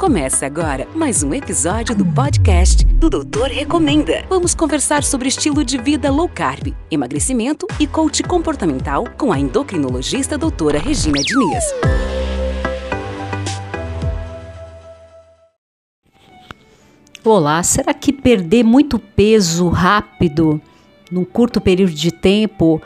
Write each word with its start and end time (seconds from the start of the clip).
Começa 0.00 0.46
agora 0.46 0.88
mais 0.94 1.22
um 1.22 1.34
episódio 1.34 1.94
do 1.94 2.06
podcast 2.06 2.86
do 2.86 3.10
Doutor 3.10 3.48
Recomenda. 3.48 4.24
Vamos 4.30 4.54
conversar 4.54 5.04
sobre 5.04 5.28
estilo 5.28 5.62
de 5.62 5.76
vida 5.76 6.10
low 6.10 6.26
carb, 6.26 6.74
emagrecimento 6.90 7.66
e 7.78 7.86
coach 7.86 8.22
comportamental 8.22 9.04
com 9.18 9.30
a 9.30 9.38
endocrinologista 9.38 10.38
doutora 10.38 10.78
Regina 10.78 11.20
Diniz. 11.20 11.64
Olá, 17.22 17.62
será 17.62 17.92
que 17.92 18.10
perder 18.10 18.64
muito 18.64 18.98
peso 18.98 19.68
rápido, 19.68 20.62
num 21.12 21.26
curto 21.26 21.60
período 21.60 21.92
de 21.92 22.10
tempo, 22.10 22.80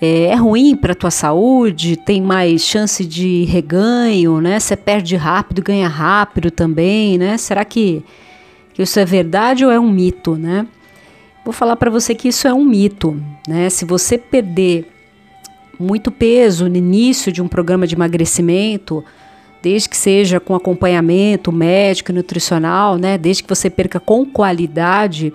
é, 0.00 0.24
é 0.24 0.34
ruim 0.34 0.76
para 0.76 0.92
a 0.92 0.96
tua 0.96 1.10
saúde, 1.10 1.96
tem 1.96 2.20
mais 2.20 2.62
chance 2.62 3.04
de 3.04 3.44
reganho, 3.44 4.40
né? 4.40 4.60
Você 4.60 4.76
perde 4.76 5.16
rápido, 5.16 5.62
ganha 5.62 5.88
rápido 5.88 6.50
também, 6.50 7.16
né? 7.16 7.36
Será 7.38 7.64
que, 7.64 8.04
que 8.74 8.82
isso 8.82 8.98
é 9.00 9.04
verdade 9.04 9.64
ou 9.64 9.70
é 9.70 9.80
um 9.80 9.90
mito, 9.90 10.36
né? 10.36 10.66
Vou 11.44 11.52
falar 11.52 11.76
para 11.76 11.90
você 11.90 12.14
que 12.14 12.28
isso 12.28 12.46
é 12.46 12.52
um 12.52 12.64
mito, 12.64 13.20
né? 13.48 13.70
Se 13.70 13.84
você 13.84 14.18
perder 14.18 14.90
muito 15.78 16.10
peso 16.10 16.68
no 16.68 16.76
início 16.76 17.30
de 17.30 17.40
um 17.40 17.48
programa 17.48 17.86
de 17.86 17.94
emagrecimento, 17.94 19.04
desde 19.62 19.88
que 19.88 19.96
seja 19.96 20.38
com 20.38 20.54
acompanhamento 20.54 21.50
médico 21.50 22.10
e 22.10 22.14
nutricional, 22.14 22.96
né? 22.96 23.16
Desde 23.16 23.42
que 23.42 23.48
você 23.48 23.70
perca 23.70 23.98
com 23.98 24.26
qualidade, 24.26 25.32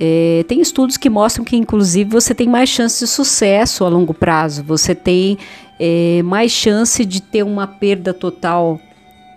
é, 0.00 0.44
tem 0.48 0.62
estudos 0.62 0.96
que 0.96 1.10
mostram 1.10 1.44
que, 1.44 1.56
inclusive, 1.56 2.08
você 2.08 2.34
tem 2.34 2.48
mais 2.48 2.70
chance 2.70 3.04
de 3.04 3.10
sucesso 3.10 3.84
a 3.84 3.88
longo 3.88 4.14
prazo, 4.14 4.64
você 4.64 4.94
tem 4.94 5.36
é, 5.78 6.22
mais 6.22 6.50
chance 6.50 7.04
de 7.04 7.20
ter 7.20 7.42
uma 7.42 7.66
perda 7.66 8.14
total 8.14 8.80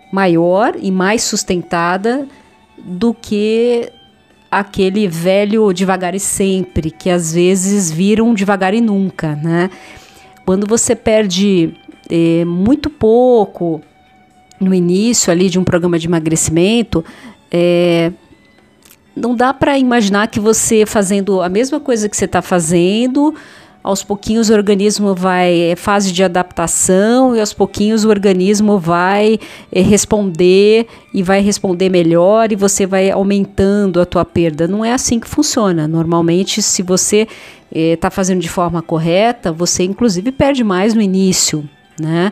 maior 0.09 0.75
e 0.81 0.89
mais 0.89 1.23
sustentada 1.23 2.25
do 2.77 3.13
que 3.13 3.91
aquele 4.49 5.07
velho 5.07 5.73
devagar 5.73 6.15
e 6.15 6.19
sempre, 6.19 6.91
que 6.91 7.09
às 7.09 7.33
vezes 7.33 7.91
viram 7.91 8.33
devagar 8.33 8.73
e 8.73 8.79
nunca, 8.79 9.35
né? 9.35 9.69
Quando 10.45 10.65
você 10.65 10.95
perde 10.95 11.73
é, 12.09 12.45
muito 12.45 12.89
pouco 12.89 13.81
no 14.59 14.73
início 14.73 15.31
ali 15.31 15.49
de 15.49 15.59
um 15.59 15.63
programa 15.63 15.99
de 15.99 16.07
emagrecimento, 16.07 17.03
é, 17.51 18.11
não 19.15 19.35
dá 19.35 19.53
para 19.53 19.77
imaginar 19.77 20.27
que 20.27 20.39
você 20.39 20.85
fazendo 20.85 21.41
a 21.41 21.49
mesma 21.49 21.79
coisa 21.79 22.09
que 22.09 22.17
você 22.17 22.25
está 22.25 22.41
fazendo, 22.41 23.33
aos 23.83 24.01
pouquinhos 24.01 24.49
o 24.49 24.53
organismo 24.53 25.13
vai 25.13 25.71
é 25.71 25.75
fase 25.75 26.11
de 26.11 26.23
adaptação 26.23 27.35
e 27.35 27.39
aos 27.39 27.53
pouquinhos 27.53 28.05
o 28.05 28.09
organismo 28.09 28.79
vai 28.79 29.37
é, 29.71 29.81
responder 29.81 30.87
e 31.13 31.21
vai 31.21 31.41
responder 31.41 31.89
melhor 31.89 32.51
e 32.51 32.55
você 32.55 32.85
vai 32.85 33.11
aumentando 33.11 33.99
a 33.99 34.05
tua 34.05 34.23
perda. 34.23 34.67
Não 34.67 34.85
é 34.85 34.93
assim 34.93 35.19
que 35.19 35.27
funciona. 35.27 35.87
Normalmente, 35.87 36.61
se 36.61 36.81
você 36.81 37.27
está 37.71 38.07
é, 38.07 38.11
fazendo 38.11 38.39
de 38.39 38.49
forma 38.49 38.81
correta, 38.81 39.51
você 39.51 39.83
inclusive 39.83 40.31
perde 40.31 40.63
mais 40.63 40.93
no 40.93 41.01
início, 41.01 41.67
né? 41.99 42.31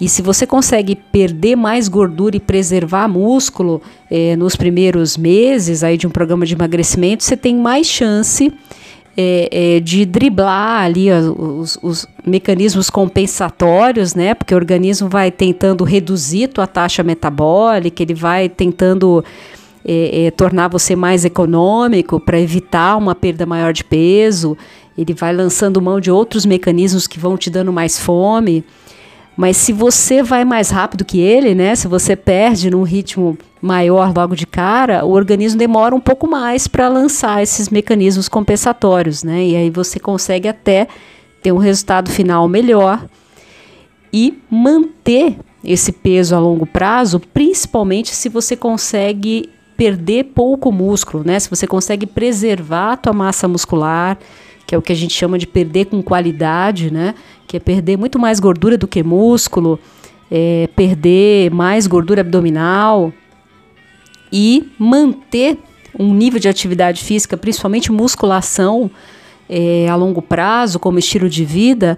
E 0.00 0.08
se 0.08 0.22
você 0.22 0.46
consegue 0.46 0.94
perder 0.94 1.56
mais 1.56 1.88
gordura 1.88 2.36
e 2.36 2.40
preservar 2.40 3.08
músculo 3.08 3.82
é, 4.10 4.36
nos 4.36 4.54
primeiros 4.54 5.16
meses 5.16 5.82
aí 5.82 5.96
de 5.96 6.06
um 6.06 6.10
programa 6.10 6.46
de 6.46 6.54
emagrecimento, 6.54 7.24
você 7.24 7.36
tem 7.36 7.56
mais 7.56 7.86
chance 7.86 8.52
é, 9.16 9.48
é, 9.50 9.80
de 9.80 10.04
driblar 10.04 10.84
ali 10.84 11.10
os, 11.10 11.76
os, 11.82 12.06
mecanismos 12.24 12.88
compensatórios, 12.88 14.14
né? 14.14 14.34
Porque 14.34 14.54
o 14.54 14.56
organismo 14.56 15.08
vai 15.08 15.32
tentando 15.32 15.82
reduzir 15.82 16.50
a 16.58 16.66
taxa 16.66 17.02
metabólica, 17.02 18.02
ele 18.02 18.14
vai 18.14 18.48
tentando 18.48 19.24
tornar 20.36 20.68
você 20.68 20.94
mais 20.94 21.24
econômico 21.24 22.20
para 22.20 22.38
evitar 22.38 22.96
uma 22.96 23.14
perda 23.14 23.46
maior 23.46 23.72
de 23.72 23.82
peso. 23.82 24.56
Ele 24.96 25.14
vai 25.14 25.32
lançando 25.32 25.80
mão 25.80 25.98
de 25.98 26.10
outros 26.10 26.44
mecanismos 26.44 27.06
que 27.06 27.18
vão 27.18 27.38
te 27.38 27.48
dando 27.48 27.72
mais 27.72 27.98
fome. 27.98 28.62
Mas 29.38 29.56
se 29.56 29.72
você 29.72 30.20
vai 30.20 30.44
mais 30.44 30.68
rápido 30.68 31.04
que 31.04 31.20
ele, 31.20 31.54
né? 31.54 31.76
Se 31.76 31.86
você 31.86 32.16
perde 32.16 32.68
num 32.68 32.82
ritmo 32.82 33.38
maior 33.62 34.12
logo 34.12 34.34
de 34.34 34.44
cara, 34.44 35.04
o 35.04 35.12
organismo 35.12 35.56
demora 35.56 35.94
um 35.94 36.00
pouco 36.00 36.28
mais 36.28 36.66
para 36.66 36.88
lançar 36.88 37.40
esses 37.40 37.68
mecanismos 37.68 38.28
compensatórios, 38.28 39.22
né? 39.22 39.46
E 39.46 39.54
aí 39.54 39.70
você 39.70 40.00
consegue 40.00 40.48
até 40.48 40.88
ter 41.40 41.52
um 41.52 41.56
resultado 41.56 42.10
final 42.10 42.48
melhor 42.48 43.06
e 44.12 44.42
manter 44.50 45.36
esse 45.62 45.92
peso 45.92 46.34
a 46.34 46.40
longo 46.40 46.66
prazo, 46.66 47.20
principalmente 47.20 48.12
se 48.16 48.28
você 48.28 48.56
consegue 48.56 49.50
perder 49.76 50.32
pouco 50.34 50.72
músculo, 50.72 51.22
né? 51.24 51.38
Se 51.38 51.48
você 51.48 51.64
consegue 51.64 52.06
preservar 52.06 52.94
a 52.94 52.96
tua 52.96 53.12
massa 53.12 53.46
muscular, 53.46 54.18
que 54.68 54.74
é 54.74 54.78
o 54.78 54.82
que 54.82 54.92
a 54.92 54.94
gente 54.94 55.14
chama 55.14 55.38
de 55.38 55.46
perder 55.46 55.86
com 55.86 56.02
qualidade, 56.02 56.92
né? 56.92 57.14
Que 57.46 57.56
é 57.56 57.60
perder 57.60 57.96
muito 57.96 58.18
mais 58.18 58.38
gordura 58.38 58.76
do 58.76 58.86
que 58.86 59.02
músculo, 59.02 59.80
é, 60.30 60.68
perder 60.76 61.50
mais 61.50 61.86
gordura 61.86 62.20
abdominal 62.20 63.10
e 64.30 64.68
manter 64.78 65.56
um 65.98 66.12
nível 66.12 66.38
de 66.38 66.50
atividade 66.50 67.02
física, 67.02 67.34
principalmente 67.34 67.90
musculação, 67.90 68.90
é, 69.48 69.88
a 69.88 69.96
longo 69.96 70.20
prazo, 70.20 70.78
como 70.78 70.98
estilo 70.98 71.30
de 71.30 71.46
vida, 71.46 71.96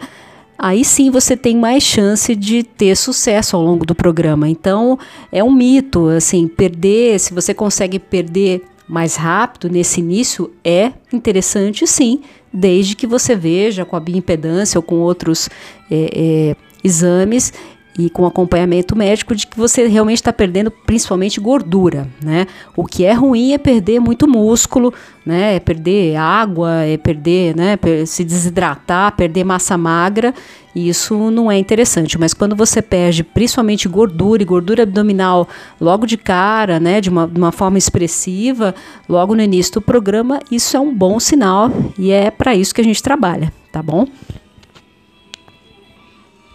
aí 0.57 0.85
sim 0.85 1.11
você 1.11 1.37
tem 1.37 1.57
mais 1.57 1.83
chance 1.83 2.37
de 2.37 2.63
ter 2.63 2.97
sucesso 2.97 3.57
ao 3.57 3.63
longo 3.65 3.85
do 3.85 3.97
programa. 3.97 4.49
Então, 4.49 4.97
é 5.33 5.43
um 5.43 5.51
mito, 5.51 6.07
assim, 6.07 6.47
perder, 6.47 7.19
se 7.19 7.35
você 7.35 7.53
consegue 7.53 7.99
perder 7.99 8.63
mais 8.91 9.15
rápido 9.15 9.69
nesse 9.69 10.01
início, 10.01 10.53
é 10.65 10.93
interessante 11.13 11.87
sim, 11.87 12.23
desde 12.53 12.95
que 12.95 13.07
você 13.07 13.37
veja 13.37 13.85
com 13.85 13.97
a 13.97 14.01
bioimpedância 14.01 14.79
ou 14.79 14.83
com 14.83 14.97
outros 14.97 15.49
é, 15.91 16.11
é, 16.13 16.57
exames 16.83 17.53
e 18.01 18.09
com 18.09 18.25
acompanhamento 18.25 18.97
médico 18.97 19.35
de 19.35 19.47
que 19.47 19.59
você 19.59 19.87
realmente 19.87 20.17
está 20.17 20.33
perdendo 20.33 20.71
principalmente 20.71 21.39
gordura, 21.39 22.09
né? 22.23 22.47
O 22.75 22.85
que 22.85 23.05
é 23.05 23.13
ruim 23.13 23.53
é 23.53 23.59
perder 23.59 24.01
muito 24.01 24.27
músculo, 24.27 24.93
né? 25.25 25.57
É 25.57 25.61
perder 25.61 26.17
água, 26.17 26.83
é 26.85 26.97
perder, 26.97 27.55
né? 27.55 27.79
Se 28.07 28.25
desidratar, 28.25 29.15
perder 29.15 29.45
massa 29.45 29.77
magra. 29.77 30.35
Isso 30.75 31.31
não 31.31 31.51
é 31.51 31.59
interessante. 31.59 32.19
Mas 32.19 32.33
quando 32.33 32.57
você 32.57 32.81
perde 32.81 33.23
principalmente 33.23 33.89
gordura 33.89 34.43
e 34.43 34.47
gordura 34.47 34.85
abdominal 34.85 35.47
logo 35.79 36.07
de 36.07 36.17
cara, 36.17 36.81
né? 36.81 37.01
De 37.01 37.11
uma, 37.11 37.29
de 37.29 37.39
uma 37.39 37.53
forma 37.53 37.77
expressiva, 37.77 38.75
logo 39.09 39.35
no 39.35 39.43
início 39.43 39.75
do 39.75 39.83
programa, 39.83 40.41
isso 40.51 40.77
é 40.77 40.81
um 40.81 40.95
bom 40.95 41.21
sinal 41.21 41.71
e 41.99 42.11
é 42.11 42.31
para 42.31 42.55
isso 42.55 42.75
que 42.75 42.81
a 42.81 42.85
gente 42.85 43.03
trabalha, 43.03 43.53
tá 43.71 43.83
bom? 43.83 44.07